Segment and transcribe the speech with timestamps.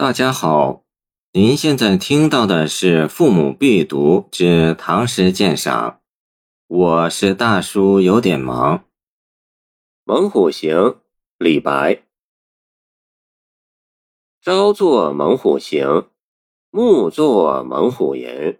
[0.00, 0.84] 大家好，
[1.32, 5.90] 您现在听到的是《父母必读之唐诗鉴赏》，
[6.68, 8.78] 我是大叔，有点忙。
[10.04, 10.76] 《猛虎行》
[11.36, 12.04] 李白。
[14.40, 16.06] 朝作猛虎行，
[16.70, 18.56] 暮作猛虎吟。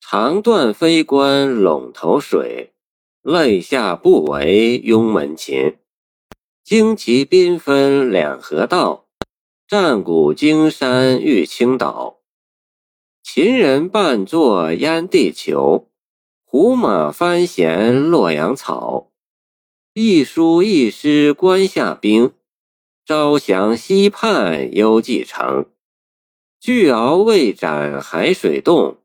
[0.00, 2.72] 长断飞关陇头水，
[3.22, 5.76] 泪下不为拥门琴。
[6.64, 9.08] 旌旗缤纷两河道。
[9.72, 12.18] 战鼓惊山玉倾倒，
[13.22, 15.88] 秦人半作燕地裘，
[16.44, 19.10] 胡马翻弦洛阳草。
[19.94, 22.34] 一书一诗关下兵，
[23.06, 25.64] 朝降西畔幽蓟城。
[26.60, 28.98] 巨鳌未展海水冻，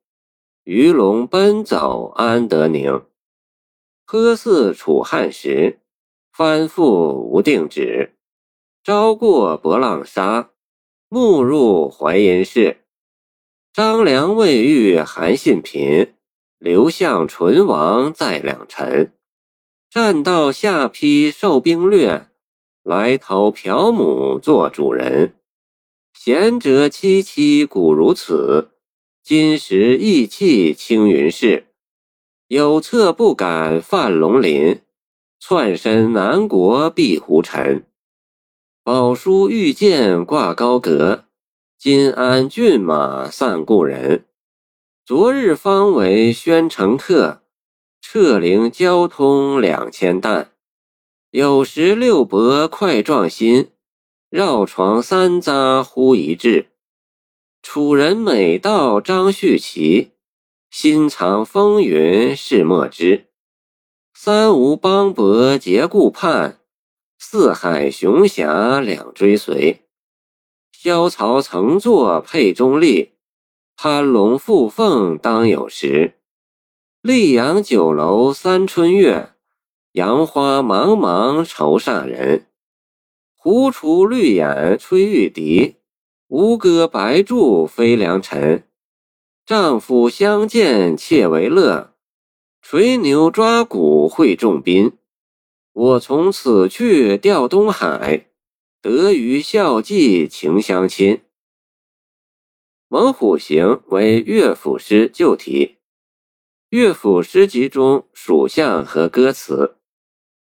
[0.65, 3.05] 鱼龙奔走安得宁？
[4.05, 5.79] 颇似楚汉时，
[6.33, 8.17] 翻覆无定止。
[8.83, 10.49] 朝过博浪沙。
[11.09, 12.81] 暮入淮阴市，
[13.71, 16.13] 张良未遇韩信频，
[16.59, 19.13] 刘向唇亡在两臣。
[19.89, 22.27] 战到下邳受兵略，
[22.83, 25.35] 来投朴母做主人。
[26.13, 28.71] 贤者戚戚古如此，
[29.23, 31.67] 今时意气青云世。
[32.49, 34.81] 有策不敢犯龙鳞，
[35.39, 37.85] 窜身南国避胡尘。
[38.87, 41.25] 宝书玉剑挂高阁，
[41.77, 44.23] 金鞍骏马散故人。
[45.05, 47.41] 昨日方为宣城客，
[48.01, 50.51] 掣灵交通两千担。
[51.31, 53.71] 有时六伯快壮心，
[54.29, 56.67] 绕床三匝忽一掷。
[57.61, 60.11] 楚人每道张续齐，
[60.71, 63.25] 心藏风云事莫知。
[64.13, 66.61] 三吴邦伯结顾盼。
[67.19, 69.81] 四海雄侠两追随，
[70.71, 73.13] 萧曹曾作沛中立，
[73.75, 76.13] 攀龙附凤当有时。
[77.01, 79.31] 溧阳酒楼三春月，
[79.93, 82.45] 杨花茫茫愁煞人。
[83.35, 85.77] 胡雏绿眼吹玉笛，
[86.27, 88.63] 吴歌白柱飞良辰。
[89.45, 91.95] 丈夫相见妾为乐，
[92.61, 94.96] 垂牛抓鼓会众宾。
[95.79, 98.25] 我从此去调东海，
[98.81, 101.17] 得与孝季情相亲。
[102.87, 105.75] 《猛虎行》为乐府诗旧题，
[106.69, 109.77] 乐府诗集中属相和歌词。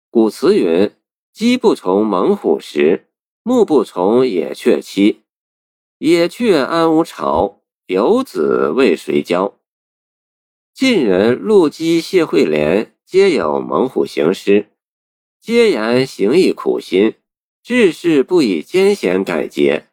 [0.10, 0.90] 古词云
[1.36, 3.08] ：“鸡不从猛虎食，
[3.44, 5.18] 木不从野雀栖。
[5.98, 7.60] 野雀安无巢？
[7.88, 9.60] 游子为谁教？”
[10.74, 14.70] 晋人陆机、谢惠莲皆有《猛虎行》诗。
[15.46, 17.14] 皆言行义苦心，
[17.62, 19.90] 志士不以艰险改节。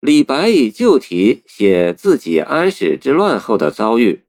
[0.00, 4.22] 李白以旧题写自己安史之乱后的遭遇。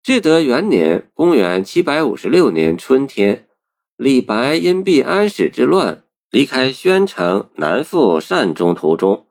[0.00, 3.48] 至德元年（公元756年）春天，
[3.96, 9.26] 李白因避安史之乱，离开宣城，南赴善中途中，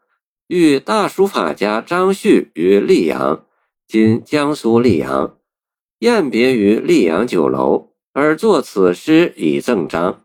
[0.47, 3.45] 遇大书法家张旭于溧阳
[3.87, 5.37] （今江苏溧阳），
[5.99, 7.93] 宴别于溧阳酒楼。
[8.19, 10.23] 而作此诗以赠章。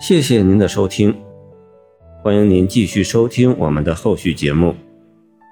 [0.00, 1.20] 谢谢您的收听，
[2.22, 4.72] 欢迎您继续收听我们的后续节目。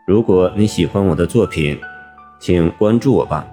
[0.07, 1.77] 如果你喜欢我的作品，
[2.39, 3.45] 请关注我吧。